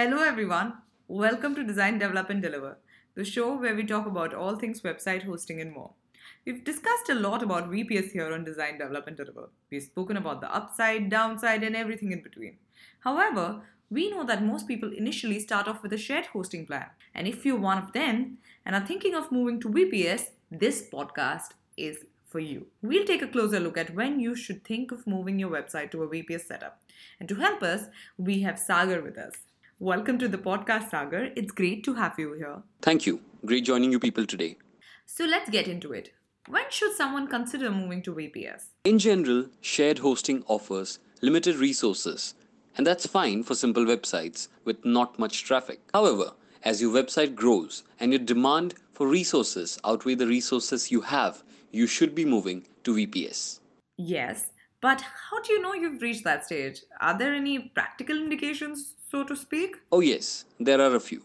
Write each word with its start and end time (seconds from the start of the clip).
Hello, 0.00 0.22
everyone. 0.22 0.72
Welcome 1.08 1.54
to 1.56 1.62
Design, 1.62 1.98
Develop, 1.98 2.30
and 2.30 2.40
Deliver, 2.40 2.78
the 3.16 3.22
show 3.22 3.54
where 3.54 3.74
we 3.74 3.84
talk 3.84 4.06
about 4.06 4.32
all 4.32 4.56
things 4.56 4.80
website 4.80 5.24
hosting 5.24 5.60
and 5.60 5.74
more. 5.74 5.90
We've 6.46 6.64
discussed 6.64 7.10
a 7.10 7.14
lot 7.14 7.42
about 7.42 7.70
VPS 7.70 8.12
here 8.12 8.32
on 8.32 8.42
Design, 8.42 8.78
Develop, 8.78 9.08
and 9.08 9.16
Deliver. 9.18 9.50
We've 9.70 9.82
spoken 9.82 10.16
about 10.16 10.40
the 10.40 10.50
upside, 10.56 11.10
downside, 11.10 11.62
and 11.62 11.76
everything 11.76 12.12
in 12.12 12.22
between. 12.22 12.56
However, 13.00 13.60
we 13.90 14.10
know 14.10 14.24
that 14.24 14.42
most 14.42 14.66
people 14.66 14.90
initially 14.90 15.38
start 15.38 15.68
off 15.68 15.82
with 15.82 15.92
a 15.92 15.98
shared 15.98 16.28
hosting 16.32 16.64
plan. 16.64 16.86
And 17.14 17.28
if 17.28 17.44
you're 17.44 17.58
one 17.58 17.76
of 17.76 17.92
them 17.92 18.38
and 18.64 18.74
are 18.74 18.86
thinking 18.86 19.14
of 19.14 19.30
moving 19.30 19.60
to 19.60 19.68
VPS, 19.68 20.30
this 20.50 20.82
podcast 20.90 21.50
is 21.76 22.06
for 22.26 22.40
you. 22.40 22.68
We'll 22.80 23.04
take 23.04 23.20
a 23.20 23.28
closer 23.28 23.60
look 23.60 23.76
at 23.76 23.94
when 23.94 24.18
you 24.18 24.34
should 24.34 24.64
think 24.64 24.92
of 24.92 25.06
moving 25.06 25.38
your 25.38 25.50
website 25.50 25.90
to 25.90 26.04
a 26.04 26.08
VPS 26.08 26.46
setup. 26.46 26.80
And 27.18 27.28
to 27.28 27.34
help 27.34 27.62
us, 27.62 27.88
we 28.16 28.40
have 28.40 28.58
Sagar 28.58 29.02
with 29.02 29.18
us. 29.18 29.34
Welcome 29.82 30.18
to 30.18 30.28
the 30.28 30.36
podcast, 30.36 30.90
Sagar. 30.90 31.28
It's 31.36 31.52
great 31.52 31.84
to 31.84 31.94
have 31.94 32.18
you 32.18 32.34
here. 32.34 32.62
Thank 32.82 33.06
you. 33.06 33.22
Great 33.46 33.64
joining 33.64 33.90
you 33.90 33.98
people 33.98 34.26
today. 34.26 34.58
So 35.06 35.24
let's 35.24 35.48
get 35.48 35.68
into 35.68 35.94
it. 35.94 36.10
When 36.48 36.64
should 36.68 36.92
someone 36.92 37.28
consider 37.28 37.70
moving 37.70 38.02
to 38.02 38.12
VPS? 38.14 38.64
In 38.84 38.98
general, 38.98 39.46
shared 39.62 40.00
hosting 40.00 40.44
offers 40.48 40.98
limited 41.22 41.56
resources, 41.56 42.34
and 42.76 42.86
that's 42.86 43.06
fine 43.06 43.42
for 43.42 43.54
simple 43.54 43.86
websites 43.86 44.48
with 44.66 44.84
not 44.84 45.18
much 45.18 45.44
traffic. 45.44 45.80
However, 45.94 46.32
as 46.62 46.82
your 46.82 46.92
website 46.92 47.34
grows 47.34 47.82
and 48.00 48.12
your 48.12 48.20
demand 48.20 48.74
for 48.92 49.08
resources 49.08 49.78
outweigh 49.82 50.14
the 50.14 50.26
resources 50.26 50.90
you 50.90 51.00
have, 51.00 51.42
you 51.72 51.86
should 51.86 52.14
be 52.14 52.26
moving 52.26 52.66
to 52.84 52.96
VPS. 52.96 53.60
Yes, 53.96 54.50
but 54.80 55.02
how 55.02 55.40
do 55.42 55.52
you 55.52 55.60
know 55.60 55.74
you've 55.74 56.00
reached 56.00 56.24
that 56.24 56.46
stage? 56.46 56.82
Are 57.00 57.16
there 57.16 57.34
any 57.34 57.58
practical 57.58 58.16
indications, 58.16 58.94
so 59.10 59.24
to 59.24 59.36
speak? 59.36 59.76
Oh, 59.92 60.00
yes, 60.00 60.44
there 60.58 60.80
are 60.80 60.94
a 60.94 61.00
few. 61.00 61.22